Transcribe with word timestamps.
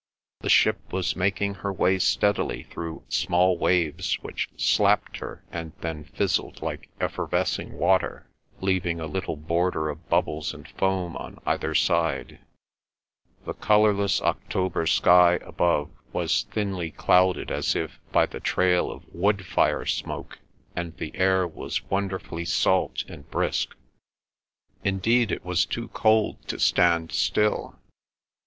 The 0.39 0.49
ship 0.49 0.91
was 0.91 1.15
making 1.15 1.53
her 1.61 1.71
way 1.71 1.99
steadily 1.99 2.63
through 2.63 3.03
small 3.07 3.55
waves 3.59 4.17
which 4.23 4.49
slapped 4.57 5.17
her 5.17 5.43
and 5.51 5.73
then 5.81 6.05
fizzled 6.05 6.63
like 6.63 6.89
effervescing 6.99 7.73
water, 7.77 8.27
leaving 8.61 8.99
a 8.99 9.05
little 9.05 9.35
border 9.35 9.89
of 9.89 10.09
bubbles 10.09 10.55
and 10.55 10.67
foam 10.69 11.15
on 11.17 11.37
either 11.45 11.75
side. 11.75 12.39
The 13.45 13.53
colourless 13.53 14.19
October 14.23 14.87
sky 14.87 15.33
above 15.35 15.91
was 16.11 16.47
thinly 16.49 16.89
clouded 16.89 17.51
as 17.51 17.75
if 17.75 17.99
by 18.11 18.25
the 18.25 18.39
trail 18.39 18.89
of 18.89 19.05
wood 19.13 19.45
fire 19.45 19.85
smoke, 19.85 20.39
and 20.75 20.97
the 20.97 21.11
air 21.15 21.47
was 21.47 21.83
wonderfully 21.91 22.45
salt 22.45 23.03
and 23.07 23.29
brisk. 23.29 23.75
Indeed 24.83 25.31
it 25.31 25.45
was 25.45 25.63
too 25.63 25.89
cold 25.89 26.41
to 26.47 26.57
stand 26.59 27.11
still. 27.11 27.75
Mrs. 27.75 27.79